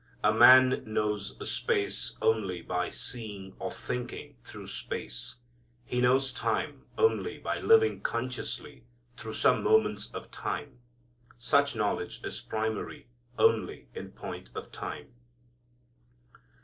A 0.23 0.33
man 0.33 0.81
knows 0.91 1.35
space 1.47 2.15
only 2.23 2.63
by 2.63 2.89
seeing 2.89 3.55
or 3.59 3.69
thinking 3.69 4.35
through 4.43 4.65
space. 4.65 5.35
He 5.85 6.01
knows 6.01 6.31
time 6.33 6.85
only 6.97 7.37
by 7.37 7.59
living 7.59 8.01
consciously 8.01 8.83
through 9.15 9.35
some 9.35 9.61
moments 9.61 10.09
of 10.11 10.31
time. 10.31 10.79
Such 11.37 11.75
knowledge 11.75 12.19
is 12.23 12.41
primary 12.41 13.09
only 13.37 13.89
in 13.93 14.13
point 14.13 14.49
of 14.55 14.71
time. 14.71 15.13